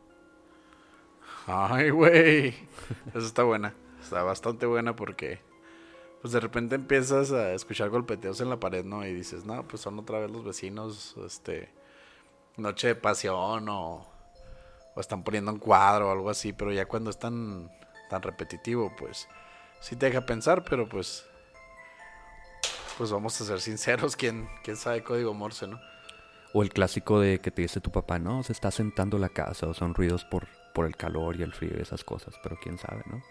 Ay, 1.48 1.90
güey. 1.90 2.56
Esa 3.14 3.28
está 3.28 3.44
buena. 3.44 3.74
Está 4.02 4.24
bastante 4.24 4.66
buena 4.68 4.96
porque 4.96 5.42
pues 6.22 6.34
de 6.34 6.40
repente 6.40 6.76
empiezas 6.76 7.32
a 7.32 7.54
escuchar 7.54 7.90
golpeteos 7.90 8.40
en 8.42 8.50
la 8.50 8.60
pared, 8.60 8.86
¿no? 8.86 9.06
Y 9.06 9.14
dices, 9.14 9.44
no, 9.44 9.68
pues 9.68 9.82
son 9.82 9.98
otra 9.98 10.20
vez 10.20 10.30
los 10.30 10.44
vecinos, 10.44 11.16
este, 11.26 11.74
noche 12.58 12.90
de 12.90 12.96
pasión 12.96 13.68
o, 13.70 14.06
o 14.96 15.00
están 15.00 15.24
poniendo 15.24 15.52
un 15.52 15.58
cuadro 15.58 16.10
o 16.10 16.12
algo 16.12 16.30
así, 16.30 16.54
pero 16.54 16.72
ya 16.72 16.86
cuando 16.86 17.10
es 17.10 17.18
tan, 17.18 17.72
tan 18.10 18.22
repetitivo, 18.22 18.94
pues 18.98 19.28
sí 19.80 19.96
te 19.96 20.06
deja 20.06 20.26
pensar, 20.26 20.64
pero 20.64 20.88
pues, 20.88 21.26
pues 23.00 23.12
vamos 23.12 23.40
a 23.42 23.46
ser 23.46 23.60
sinceros, 23.60 24.16
¿quién, 24.16 24.48
quién 24.64 24.78
sabe 24.78 25.04
código 25.04 25.34
Morse, 25.34 25.68
no? 25.68 25.80
O 26.54 26.62
el 26.62 26.70
clásico 26.70 27.20
de 27.20 27.40
que 27.40 27.50
te 27.50 27.64
dice 27.64 27.80
tu 27.80 27.92
papá, 27.92 28.20
no, 28.20 28.44
se 28.44 28.52
está 28.52 28.70
sentando 28.70 29.18
la 29.18 29.30
casa, 29.30 29.68
o 29.68 29.74
son 29.74 29.96
ruidos 29.96 30.24
por, 30.26 30.48
por 30.76 30.86
el 30.86 30.96
calor 30.96 31.38
y 31.38 31.44
el 31.44 31.54
frío 31.54 31.72
y 31.78 31.82
esas 31.82 32.04
cosas, 32.04 32.36
pero 32.44 32.60
quién 32.62 32.78
sabe, 32.78 33.02
¿no? 33.08 33.24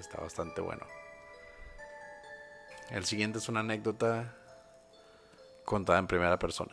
Está 0.00 0.18
bastante 0.18 0.60
bueno. 0.60 0.84
El 2.92 3.06
siguiente 3.06 3.38
es 3.38 3.48
una 3.48 3.60
anécdota 3.60 4.34
contada 5.64 5.98
en 5.98 6.06
primera 6.06 6.38
persona. 6.38 6.72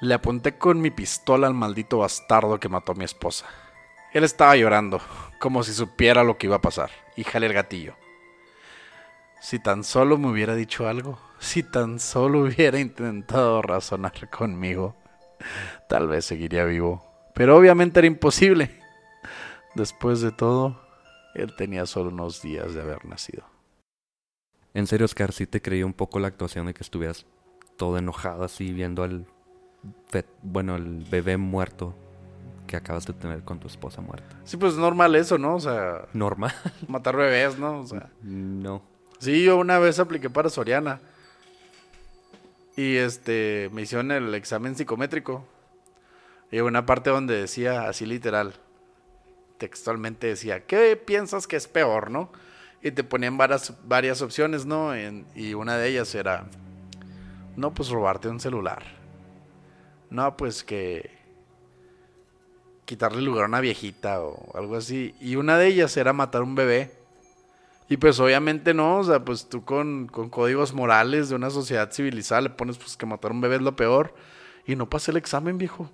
Le 0.00 0.14
apunté 0.14 0.58
con 0.58 0.80
mi 0.80 0.90
pistola 0.90 1.46
al 1.46 1.54
maldito 1.54 1.98
bastardo 1.98 2.58
que 2.58 2.68
mató 2.68 2.90
a 2.90 2.94
mi 2.96 3.04
esposa. 3.04 3.46
Él 4.12 4.24
estaba 4.24 4.56
llorando, 4.56 5.00
como 5.38 5.62
si 5.62 5.72
supiera 5.74 6.24
lo 6.24 6.38
que 6.38 6.48
iba 6.48 6.56
a 6.56 6.60
pasar, 6.60 6.90
y 7.14 7.22
jalé 7.22 7.46
el 7.46 7.52
gatillo. 7.52 7.94
Si 9.40 9.60
tan 9.60 9.84
solo 9.84 10.18
me 10.18 10.26
hubiera 10.26 10.56
dicho 10.56 10.88
algo, 10.88 11.20
si 11.38 11.62
tan 11.62 12.00
solo 12.00 12.40
hubiera 12.40 12.80
intentado 12.80 13.62
razonar 13.62 14.28
conmigo, 14.28 14.96
tal 15.88 16.08
vez 16.08 16.24
seguiría 16.24 16.64
vivo. 16.64 17.00
Pero 17.32 17.56
obviamente 17.56 18.00
era 18.00 18.08
imposible. 18.08 18.76
Después 19.76 20.20
de 20.20 20.32
todo, 20.32 20.82
él 21.36 21.54
tenía 21.54 21.86
solo 21.86 22.10
unos 22.10 22.42
días 22.42 22.74
de 22.74 22.82
haber 22.82 23.04
nacido. 23.04 23.51
En 24.74 24.86
serio, 24.86 25.04
Oscar, 25.04 25.32
sí 25.32 25.46
te 25.46 25.60
creí 25.60 25.82
un 25.82 25.92
poco 25.92 26.18
la 26.18 26.28
actuación 26.28 26.66
de 26.66 26.74
que 26.74 26.82
estuvieras 26.82 27.26
todo 27.76 27.98
enojado 27.98 28.44
así 28.44 28.72
viendo 28.72 29.02
al, 29.02 29.26
bueno, 30.42 30.76
el 30.76 31.04
bebé 31.10 31.36
muerto 31.36 31.94
que 32.66 32.76
acabas 32.76 33.04
de 33.06 33.12
tener 33.12 33.42
con 33.42 33.58
tu 33.58 33.66
esposa 33.66 34.00
muerta. 34.00 34.36
Sí, 34.44 34.56
pues 34.56 34.76
normal 34.76 35.14
eso, 35.14 35.36
¿no? 35.36 35.56
O 35.56 35.60
sea... 35.60 36.06
Normal. 36.12 36.54
Matar 36.88 37.16
bebés, 37.16 37.58
¿no? 37.58 37.80
O 37.80 37.86
sea... 37.86 38.10
No. 38.22 38.82
Sí, 39.18 39.44
yo 39.44 39.58
una 39.58 39.78
vez 39.78 39.98
apliqué 39.98 40.30
para 40.30 40.48
Soriana. 40.48 41.00
Y 42.76 42.96
este, 42.96 43.68
me 43.72 43.82
hicieron 43.82 44.10
el 44.10 44.34
examen 44.34 44.74
psicométrico. 44.74 45.44
Y 46.50 46.60
una 46.60 46.86
parte 46.86 47.10
donde 47.10 47.36
decía, 47.36 47.88
así 47.88 48.06
literal, 48.06 48.54
textualmente 49.58 50.26
decía, 50.26 50.64
¿qué 50.66 50.96
piensas 50.96 51.46
que 51.46 51.56
es 51.56 51.68
peor, 51.68 52.10
no? 52.10 52.30
Y 52.82 52.90
te 52.90 53.04
ponían 53.04 53.36
varias, 53.38 53.72
varias 53.84 54.22
opciones, 54.22 54.66
¿no? 54.66 54.92
y 55.34 55.54
una 55.54 55.76
de 55.76 55.88
ellas 55.88 56.14
era, 56.14 56.46
no, 57.56 57.72
pues 57.72 57.90
robarte 57.90 58.28
un 58.28 58.40
celular. 58.40 58.82
No, 60.10 60.36
pues 60.36 60.64
que 60.64 61.10
quitarle 62.84 63.22
lugar 63.22 63.44
a 63.44 63.48
una 63.48 63.60
viejita 63.60 64.20
o 64.20 64.56
algo 64.56 64.76
así. 64.76 65.14
Y 65.20 65.36
una 65.36 65.56
de 65.56 65.68
ellas 65.68 65.96
era 65.96 66.12
matar 66.12 66.42
un 66.42 66.54
bebé. 66.54 66.92
Y 67.88 67.96
pues 67.96 68.20
obviamente 68.20 68.74
no, 68.74 68.98
o 68.98 69.04
sea, 69.04 69.24
pues 69.24 69.48
tú 69.48 69.64
con, 69.64 70.06
con 70.08 70.28
códigos 70.30 70.72
morales 70.72 71.28
de 71.28 71.34
una 71.34 71.50
sociedad 71.50 71.90
civilizada 71.92 72.42
le 72.42 72.50
pones 72.50 72.78
pues 72.78 72.96
que 72.96 73.06
matar 73.06 73.32
un 73.32 73.40
bebé 73.40 73.56
es 73.56 73.62
lo 73.62 73.76
peor. 73.76 74.14
Y 74.66 74.76
no 74.76 74.88
pasé 74.88 75.10
el 75.10 75.16
examen, 75.16 75.58
viejo. 75.58 75.90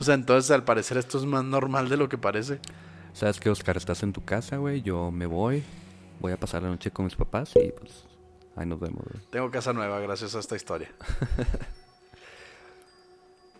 o 0.00 0.04
sea, 0.04 0.14
entonces 0.14 0.50
al 0.50 0.64
parecer 0.64 0.96
esto 0.96 1.18
es 1.18 1.24
más 1.24 1.44
normal 1.44 1.88
de 1.88 1.96
lo 1.96 2.08
que 2.08 2.18
parece. 2.18 2.60
¿Sabes 3.12 3.40
qué, 3.40 3.50
Oscar? 3.50 3.76
Estás 3.76 4.02
en 4.02 4.12
tu 4.12 4.24
casa, 4.24 4.56
güey. 4.56 4.82
Yo 4.82 5.10
me 5.10 5.26
voy 5.26 5.64
voy 6.20 6.32
a 6.32 6.36
pasar 6.38 6.62
la 6.62 6.68
noche 6.68 6.90
con 6.90 7.04
mis 7.04 7.16
papás 7.16 7.52
y 7.56 7.72
pues 7.72 8.04
ahí 8.56 8.66
nos 8.66 8.80
vemos. 8.80 9.04
Tengo 9.30 9.50
casa 9.50 9.72
nueva 9.72 10.00
gracias 10.00 10.34
a 10.34 10.40
esta 10.40 10.56
historia. 10.56 10.90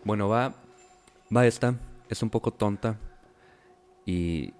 Bueno, 0.07 0.29
va, 0.29 0.53
va 1.35 1.45
esta. 1.45 1.75
Es 2.07 2.23
un 2.23 2.29
poco 2.29 2.53
tonta. 2.53 2.97
Y 4.05 4.53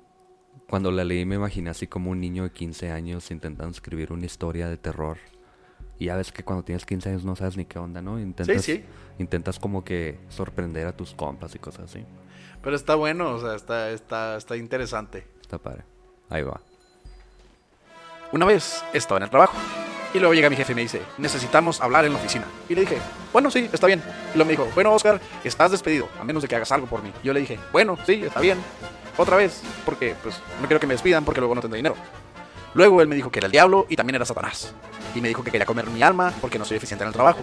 cuando 0.70 0.92
la 0.92 1.06
leí 1.06 1.24
me 1.26 1.36
imaginé 1.36 1.70
así 1.70 1.88
como 1.88 2.12
un 2.12 2.20
niño 2.20 2.44
de 2.44 2.52
15 2.52 2.92
años 2.92 3.32
intentando 3.32 3.72
escribir 3.72 4.12
una 4.12 4.26
historia 4.26 4.68
de 4.68 4.76
terror. 4.76 5.18
Y 6.00 6.08
ya 6.08 6.18
ves 6.18 6.34
que 6.34 6.44
cuando 6.44 6.66
tienes 6.66 6.86
15 6.86 7.10
años 7.12 7.24
no 7.24 7.38
sabes 7.38 7.56
ni 7.56 7.64
qué 7.64 7.80
onda, 7.80 8.02
¿no? 8.02 8.20
Intentas, 8.20 8.62
sí. 8.62 8.84
Intentas 9.20 9.58
como 9.58 9.86
que 9.86 10.20
sorprender 10.28 10.86
a 10.86 10.98
tus 10.98 11.14
compas 11.14 11.56
y 11.56 11.60
cosas 11.60 11.86
así. 11.86 12.06
Pero 12.62 12.76
está 12.76 12.96
bueno, 12.96 13.32
o 13.32 13.40
sea, 13.40 13.56
está, 13.56 13.92
está, 13.92 14.36
está 14.36 14.58
interesante. 14.58 15.26
Está 15.40 15.60
padre. 15.60 15.86
Ahí 16.28 16.44
va. 16.44 16.60
Una 18.32 18.46
vez 18.46 18.84
estaba 18.94 19.18
en 19.18 19.24
el 19.24 19.30
trabajo 19.30 19.58
y 20.14 20.20
luego 20.20 20.34
llega 20.34 20.50
mi 20.50 20.56
jefe 20.56 20.74
y 20.74 20.76
me 20.76 20.82
dice, 20.82 21.02
necesitamos 21.18 21.82
hablar 21.82 22.06
en 22.06 22.14
la 22.14 22.20
oficina. 22.20 22.46
Y 22.68 22.76
le 22.76 22.82
dije, 22.82 22.98
bueno, 23.32 23.50
sí, 23.50 23.70
está 23.72 23.88
bien. 23.88 24.02
Y 24.34 24.38
luego 24.38 24.46
me 24.46 24.52
dijo, 24.52 24.68
bueno, 24.74 24.94
Oscar, 24.94 25.22
estás 25.44 25.72
despedido, 25.72 26.10
a 26.20 26.24
menos 26.24 26.42
de 26.42 26.50
que 26.50 26.56
hagas 26.56 26.72
algo 26.72 26.88
por 26.88 27.02
mí. 27.04 27.12
Y 27.24 27.28
yo 27.28 27.34
le 27.34 27.40
dije, 27.40 27.60
bueno, 27.72 27.98
sí, 28.06 28.24
está 28.24 28.40
bien. 28.40 28.58
Otra 29.18 29.38
vez, 29.38 29.62
porque 29.86 30.16
pues 30.22 30.42
no 30.62 30.68
quiero 30.68 30.80
que 30.80 30.88
me 30.88 30.94
despidan 30.94 31.26
porque 31.26 31.40
luego 31.40 31.56
no 31.56 31.62
tendré 31.62 31.78
dinero. 31.78 31.96
Luego 32.74 33.02
él 33.02 33.08
me 33.08 33.16
dijo 33.16 33.32
que 33.32 33.40
era 33.40 33.46
el 33.48 33.52
diablo 33.52 33.86
y 33.90 33.96
también 33.96 34.16
era 34.16 34.26
Satanás. 34.26 34.74
Y 35.16 35.22
me 35.22 35.30
dijo 35.30 35.44
que 35.44 35.52
quería 35.52 35.66
comer 35.66 35.88
mi 35.88 36.04
alma 36.04 36.34
porque 36.42 36.60
no 36.60 36.66
soy 36.66 36.78
eficiente 36.78 37.04
en 37.04 37.08
el 37.08 37.14
trabajo. 37.14 37.40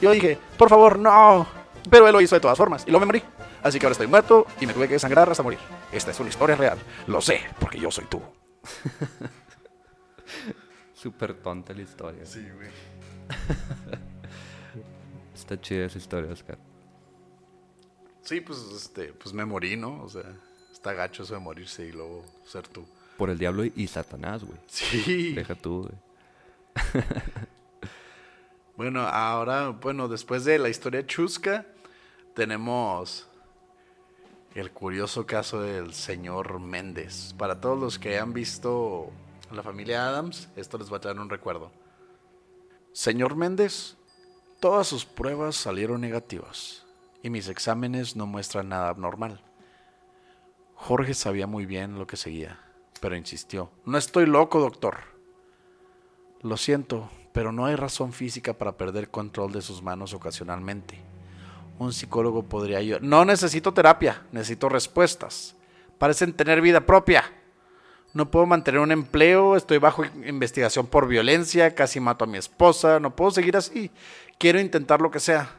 Y 0.00 0.04
yo 0.04 0.10
dije, 0.12 0.38
por 0.56 0.68
favor, 0.68 0.98
no. 0.98 1.46
Pero 1.90 2.06
él 2.06 2.12
lo 2.12 2.20
hizo 2.20 2.36
de 2.36 2.40
todas 2.40 2.56
formas 2.56 2.84
y 2.86 2.90
luego 2.90 3.00
me 3.00 3.06
morí. 3.06 3.22
Así 3.62 3.78
que 3.78 3.86
ahora 3.86 3.92
estoy 3.92 4.06
muerto 4.06 4.46
y 4.60 4.66
me 4.66 4.72
tuve 4.72 4.86
que 4.86 4.94
desangrar 4.94 5.28
hasta 5.28 5.42
morir. 5.42 5.58
Esta 5.92 6.12
es 6.12 6.20
una 6.20 6.28
historia 6.28 6.56
real. 6.56 6.78
Lo 7.06 7.20
sé, 7.20 7.42
porque 7.58 7.78
yo 7.78 7.90
soy 7.90 8.04
tú. 8.04 8.22
Súper 10.94 11.34
tonta 11.34 11.74
la 11.74 11.82
historia. 11.82 12.24
Sí, 12.26 12.44
güey. 12.54 12.70
Está 15.34 15.60
chida 15.60 15.86
esa 15.86 15.98
historia, 15.98 16.32
Oscar. 16.32 16.58
Sí, 18.22 18.40
pues, 18.40 18.58
este, 18.74 19.12
pues 19.12 19.32
me 19.32 19.44
morí, 19.44 19.76
¿no? 19.76 20.02
O 20.02 20.08
sea, 20.08 20.24
está 20.72 20.92
gacho 20.92 21.22
eso 21.22 21.34
de 21.34 21.40
morirse 21.40 21.86
y 21.86 21.92
luego 21.92 22.24
ser 22.44 22.66
tú. 22.68 22.84
Por 23.16 23.30
el 23.30 23.38
diablo 23.38 23.64
y 23.64 23.86
Satanás, 23.86 24.44
güey. 24.44 24.58
Sí. 24.66 25.34
Deja 25.34 25.54
tú, 25.54 25.82
güey. 25.82 25.94
Bueno, 28.78 29.00
ahora, 29.00 29.70
bueno, 29.70 30.06
después 30.06 30.44
de 30.44 30.56
la 30.56 30.68
historia 30.68 31.04
chusca, 31.04 31.66
tenemos 32.36 33.26
el 34.54 34.70
curioso 34.70 35.26
caso 35.26 35.60
del 35.60 35.94
señor 35.94 36.60
Méndez. 36.60 37.34
Para 37.36 37.60
todos 37.60 37.76
los 37.76 37.98
que 37.98 38.20
han 38.20 38.32
visto 38.32 39.10
la 39.56 39.62
familia 39.62 40.08
Adams, 40.08 40.48
esto 40.56 40.78
les 40.78 40.92
va 40.92 40.98
a 40.98 41.00
traer 41.00 41.18
un 41.18 41.30
recuerdo. 41.30 41.70
Señor 42.92 43.36
Méndez, 43.36 43.96
todas 44.60 44.86
sus 44.86 45.04
pruebas 45.04 45.56
salieron 45.56 46.00
negativas 46.00 46.86
y 47.22 47.30
mis 47.30 47.48
exámenes 47.48 48.16
no 48.16 48.26
muestran 48.26 48.68
nada 48.68 48.88
abnormal. 48.88 49.40
Jorge 50.74 51.14
sabía 51.14 51.46
muy 51.46 51.66
bien 51.66 51.98
lo 51.98 52.06
que 52.06 52.16
seguía, 52.16 52.60
pero 53.00 53.16
insistió. 53.16 53.70
No 53.84 53.98
estoy 53.98 54.26
loco, 54.26 54.60
doctor. 54.60 54.98
Lo 56.42 56.56
siento, 56.56 57.10
pero 57.32 57.52
no 57.52 57.66
hay 57.66 57.74
razón 57.76 58.12
física 58.12 58.52
para 58.54 58.76
perder 58.76 59.10
control 59.10 59.52
de 59.52 59.62
sus 59.62 59.82
manos 59.82 60.14
ocasionalmente. 60.14 60.98
Un 61.78 61.92
psicólogo 61.92 62.44
podría 62.44 62.78
ayudar. 62.78 63.02
No 63.02 63.24
necesito 63.24 63.72
terapia, 63.72 64.26
necesito 64.32 64.68
respuestas. 64.68 65.56
Parecen 65.98 66.32
tener 66.32 66.60
vida 66.60 66.80
propia. 66.80 67.24
No 68.18 68.32
puedo 68.32 68.46
mantener 68.46 68.80
un 68.80 68.90
empleo, 68.90 69.54
estoy 69.54 69.78
bajo 69.78 70.04
investigación 70.04 70.88
por 70.88 71.06
violencia, 71.06 71.76
casi 71.76 72.00
mato 72.00 72.24
a 72.24 72.26
mi 72.26 72.36
esposa, 72.36 72.98
no 72.98 73.14
puedo 73.14 73.30
seguir 73.30 73.56
así. 73.56 73.92
Quiero 74.38 74.58
intentar 74.58 75.00
lo 75.00 75.12
que 75.12 75.20
sea. 75.20 75.54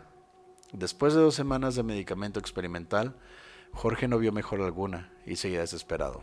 Después 0.74 1.14
de 1.14 1.22
dos 1.22 1.36
semanas 1.36 1.76
de 1.76 1.84
medicamento 1.84 2.38
experimental, 2.38 3.16
Jorge 3.72 4.10
no 4.10 4.18
vio 4.18 4.34
mejor 4.34 4.60
alguna 4.60 5.10
y 5.26 5.38
seguía 5.38 5.62
desesperado. 5.62 6.22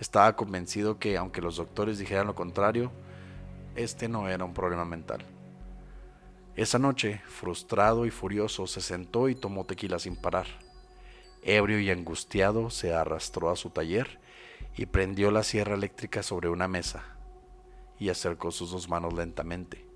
Estaba 0.00 0.34
convencido 0.34 0.98
que, 0.98 1.16
aunque 1.16 1.40
los 1.40 1.58
doctores 1.58 1.98
dijeran 1.98 2.26
lo 2.26 2.34
contrario, 2.34 2.90
este 3.76 4.08
no 4.08 4.28
era 4.28 4.44
un 4.44 4.52
problema 4.52 4.84
mental. 4.84 5.24
Esa 6.56 6.80
noche, 6.80 7.22
frustrado 7.24 8.04
y 8.04 8.10
furioso, 8.10 8.66
se 8.66 8.80
sentó 8.80 9.28
y 9.28 9.36
tomó 9.36 9.64
tequila 9.64 10.00
sin 10.00 10.16
parar. 10.16 10.48
Ebrio 11.42 11.78
y 11.78 11.92
angustiado, 11.92 12.68
se 12.68 12.92
arrastró 12.92 13.48
a 13.48 13.54
su 13.54 13.70
taller 13.70 14.25
y 14.76 14.86
prendió 14.86 15.30
la 15.30 15.42
sierra 15.42 15.74
eléctrica 15.74 16.22
sobre 16.22 16.48
una 16.48 16.68
mesa 16.68 17.02
y 17.98 18.10
acercó 18.10 18.50
sus 18.50 18.70
dos 18.70 18.88
manos 18.88 19.14
lentamente. 19.14 19.86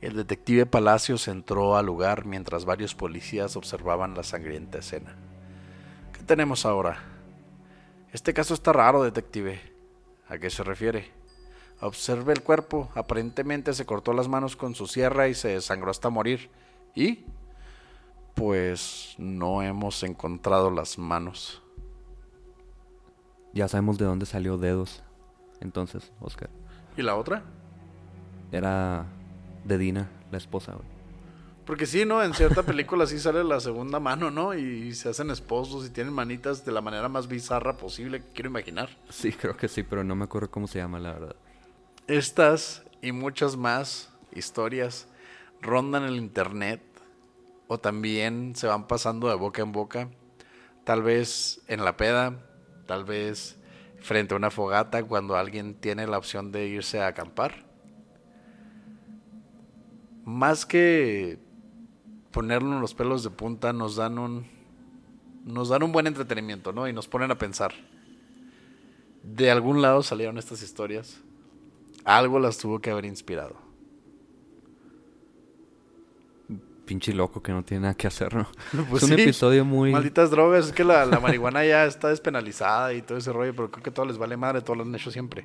El 0.00 0.14
detective 0.14 0.66
Palacios 0.66 1.26
entró 1.26 1.76
al 1.76 1.86
lugar 1.86 2.24
mientras 2.24 2.64
varios 2.64 2.94
policías 2.94 3.56
observaban 3.56 4.14
la 4.14 4.22
sangrienta 4.22 4.78
escena. 4.78 5.16
¿Qué 6.12 6.22
tenemos 6.22 6.66
ahora? 6.66 7.02
Este 8.12 8.32
caso 8.32 8.54
está 8.54 8.72
raro, 8.72 9.02
detective. 9.02 9.60
¿A 10.28 10.38
qué 10.38 10.50
se 10.50 10.62
refiere? 10.62 11.10
Observe 11.80 12.32
el 12.32 12.42
cuerpo. 12.42 12.90
Aparentemente 12.94 13.72
se 13.72 13.86
cortó 13.86 14.12
las 14.12 14.28
manos 14.28 14.54
con 14.54 14.74
su 14.74 14.86
sierra 14.86 15.26
y 15.28 15.34
se 15.34 15.48
desangró 15.48 15.90
hasta 15.90 16.10
morir. 16.10 16.50
¿Y? 16.94 17.24
Pues 18.34 19.14
no 19.18 19.62
hemos 19.62 20.02
encontrado 20.04 20.70
las 20.70 20.96
manos. 20.96 21.62
Ya 23.52 23.68
sabemos 23.68 23.98
de 23.98 24.04
dónde 24.04 24.26
salió 24.26 24.58
Dedos. 24.58 25.02
Entonces, 25.60 26.12
Oscar. 26.20 26.50
¿Y 26.96 27.02
la 27.02 27.16
otra? 27.16 27.42
Era 28.52 29.06
de 29.64 29.78
Dina, 29.78 30.10
la 30.30 30.38
esposa, 30.38 30.72
güey. 30.74 30.98
Porque 31.68 31.84
sí, 31.84 32.06
¿no? 32.06 32.22
En 32.22 32.32
cierta 32.32 32.62
película 32.62 33.06
sí 33.06 33.18
sale 33.18 33.44
la 33.44 33.60
segunda 33.60 34.00
mano, 34.00 34.30
¿no? 34.30 34.54
Y 34.54 34.94
se 34.94 35.10
hacen 35.10 35.30
esposos 35.30 35.86
y 35.86 35.90
tienen 35.90 36.14
manitas 36.14 36.64
de 36.64 36.72
la 36.72 36.80
manera 36.80 37.10
más 37.10 37.28
bizarra 37.28 37.76
posible 37.76 38.20
que 38.20 38.28
quiero 38.32 38.48
imaginar. 38.48 38.88
Sí, 39.10 39.32
creo 39.32 39.54
que 39.54 39.68
sí, 39.68 39.82
pero 39.82 40.02
no 40.02 40.16
me 40.16 40.24
acuerdo 40.24 40.50
cómo 40.50 40.66
se 40.66 40.78
llama, 40.78 40.98
la 40.98 41.12
verdad. 41.12 41.36
Estas 42.06 42.84
y 43.02 43.12
muchas 43.12 43.56
más 43.56 44.10
historias 44.32 45.08
rondan 45.60 46.04
el 46.04 46.16
internet 46.16 46.80
o 47.66 47.78
también 47.78 48.56
se 48.56 48.66
van 48.66 48.86
pasando 48.86 49.28
de 49.28 49.34
boca 49.34 49.60
en 49.60 49.72
boca. 49.72 50.08
Tal 50.84 51.02
vez 51.02 51.60
en 51.66 51.84
la 51.84 51.98
peda, 51.98 52.47
tal 52.88 53.04
vez 53.04 53.58
frente 54.00 54.32
a 54.32 54.38
una 54.38 54.50
fogata 54.50 55.04
cuando 55.04 55.36
alguien 55.36 55.74
tiene 55.74 56.06
la 56.06 56.16
opción 56.16 56.50
de 56.50 56.66
irse 56.66 57.00
a 57.00 57.08
acampar. 57.08 57.66
Más 60.24 60.64
que 60.64 61.38
ponernos 62.32 62.80
los 62.80 62.94
pelos 62.94 63.22
de 63.22 63.30
punta, 63.30 63.72
nos 63.74 63.96
dan 63.96 64.18
un 64.18 64.46
nos 65.44 65.68
dan 65.68 65.82
un 65.82 65.92
buen 65.92 66.06
entretenimiento, 66.06 66.72
¿no? 66.72 66.88
Y 66.88 66.92
nos 66.92 67.08
ponen 67.08 67.30
a 67.30 67.38
pensar. 67.38 67.72
De 69.22 69.50
algún 69.50 69.82
lado 69.82 70.02
salieron 70.02 70.38
estas 70.38 70.62
historias. 70.62 71.20
Algo 72.04 72.38
las 72.38 72.56
tuvo 72.56 72.80
que 72.80 72.90
haber 72.90 73.04
inspirado. 73.04 73.67
Pinche 76.88 77.12
loco 77.12 77.42
que 77.42 77.52
no 77.52 77.62
tiene 77.62 77.82
nada 77.82 77.94
que 77.94 78.06
hacer, 78.06 78.34
¿no? 78.34 78.46
Pues 78.88 79.02
es 79.02 79.10
un 79.10 79.16
sí, 79.16 79.22
episodio 79.22 79.62
muy... 79.62 79.92
Malditas 79.92 80.30
drogas, 80.30 80.68
es 80.68 80.72
que 80.72 80.84
la, 80.84 81.04
la 81.04 81.20
marihuana 81.20 81.62
ya 81.66 81.84
está 81.84 82.08
despenalizada 82.08 82.94
y 82.94 83.02
todo 83.02 83.18
ese 83.18 83.30
rollo, 83.30 83.54
pero 83.54 83.70
creo 83.70 83.82
que 83.82 83.90
todo 83.90 84.06
les 84.06 84.16
vale 84.16 84.38
madre, 84.38 84.62
todo 84.62 84.76
lo 84.76 84.84
han 84.84 84.94
hecho 84.94 85.10
siempre. 85.10 85.44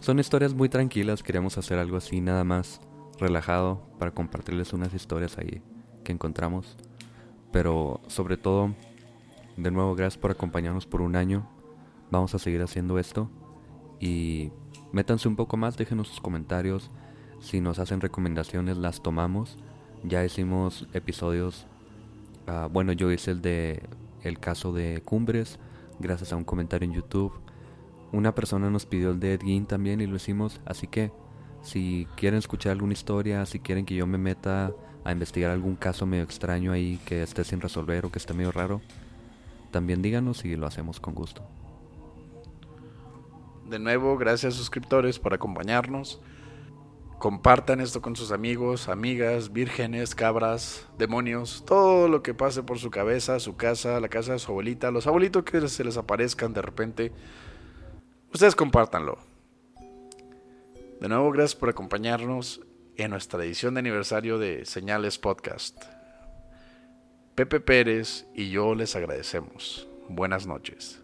Son 0.00 0.18
historias 0.18 0.52
muy 0.52 0.68
tranquilas, 0.68 1.22
queríamos 1.22 1.56
hacer 1.56 1.78
algo 1.78 1.96
así 1.96 2.20
nada 2.20 2.42
más 2.42 2.80
relajado 3.20 3.80
para 4.00 4.10
compartirles 4.10 4.72
unas 4.72 4.92
historias 4.92 5.38
ahí 5.38 5.62
que 6.02 6.10
encontramos. 6.10 6.76
Pero 7.52 8.00
sobre 8.08 8.36
todo, 8.36 8.74
de 9.56 9.70
nuevo, 9.70 9.94
gracias 9.94 10.20
por 10.20 10.32
acompañarnos 10.32 10.84
por 10.84 11.00
un 11.00 11.14
año. 11.14 11.48
Vamos 12.10 12.34
a 12.34 12.40
seguir 12.40 12.60
haciendo 12.60 12.98
esto. 12.98 13.30
Y 14.00 14.50
métanse 14.90 15.28
un 15.28 15.36
poco 15.36 15.56
más, 15.56 15.76
déjenos 15.76 16.08
sus 16.08 16.20
comentarios. 16.20 16.90
Si 17.38 17.60
nos 17.60 17.78
hacen 17.78 18.00
recomendaciones, 18.00 18.76
las 18.76 19.00
tomamos. 19.00 19.56
Ya 20.04 20.22
hicimos 20.22 20.86
episodios. 20.92 21.66
ah, 22.46 22.68
bueno, 22.70 22.92
yo 22.92 23.10
hice 23.10 23.30
el 23.30 23.40
de 23.40 23.82
el 24.22 24.38
caso 24.38 24.72
de 24.72 25.02
Cumbres, 25.02 25.58
gracias 25.98 26.32
a 26.32 26.36
un 26.36 26.44
comentario 26.44 26.86
en 26.86 26.94
YouTube. 26.94 27.32
Una 28.12 28.34
persona 28.34 28.70
nos 28.70 28.86
pidió 28.86 29.10
el 29.10 29.20
de 29.20 29.34
Ed 29.34 29.64
también 29.66 30.00
y 30.00 30.06
lo 30.06 30.16
hicimos. 30.16 30.60
Así 30.66 30.86
que 30.86 31.10
si 31.62 32.06
quieren 32.16 32.38
escuchar 32.38 32.72
alguna 32.72 32.92
historia, 32.92 33.46
si 33.46 33.60
quieren 33.60 33.86
que 33.86 33.94
yo 33.94 34.06
me 34.06 34.18
meta 34.18 34.72
a 35.04 35.12
investigar 35.12 35.50
algún 35.50 35.74
caso 35.74 36.06
medio 36.06 36.24
extraño 36.24 36.72
ahí 36.72 36.98
que 37.06 37.22
esté 37.22 37.42
sin 37.42 37.60
resolver 37.60 38.04
o 38.04 38.10
que 38.10 38.18
esté 38.18 38.34
medio 38.34 38.52
raro, 38.52 38.82
también 39.70 40.02
díganos 40.02 40.44
y 40.44 40.54
lo 40.56 40.66
hacemos 40.66 41.00
con 41.00 41.14
gusto. 41.14 41.42
De 43.68 43.78
nuevo, 43.78 44.18
gracias 44.18 44.54
suscriptores 44.54 45.18
por 45.18 45.32
acompañarnos. 45.32 46.20
Compartan 47.18 47.80
esto 47.80 48.02
con 48.02 48.16
sus 48.16 48.32
amigos, 48.32 48.88
amigas, 48.88 49.52
vírgenes, 49.52 50.14
cabras, 50.14 50.86
demonios, 50.98 51.64
todo 51.66 52.08
lo 52.08 52.22
que 52.22 52.34
pase 52.34 52.62
por 52.62 52.78
su 52.78 52.90
cabeza, 52.90 53.40
su 53.40 53.56
casa, 53.56 54.00
la 54.00 54.08
casa 54.08 54.32
de 54.32 54.38
su 54.38 54.50
abuelita, 54.50 54.90
los 54.90 55.06
abuelitos 55.06 55.44
que 55.44 55.66
se 55.68 55.84
les 55.84 55.96
aparezcan 55.96 56.52
de 56.52 56.62
repente. 56.62 57.12
Ustedes 58.32 58.54
compártanlo. 58.54 59.18
De 61.00 61.08
nuevo, 61.08 61.30
gracias 61.30 61.54
por 61.54 61.68
acompañarnos 61.68 62.60
en 62.96 63.10
nuestra 63.10 63.44
edición 63.44 63.74
de 63.74 63.80
aniversario 63.80 64.38
de 64.38 64.64
Señales 64.64 65.18
Podcast. 65.18 65.82
Pepe 67.34 67.60
Pérez 67.60 68.26
y 68.34 68.50
yo 68.50 68.74
les 68.74 68.94
agradecemos. 68.96 69.88
Buenas 70.08 70.46
noches. 70.46 71.03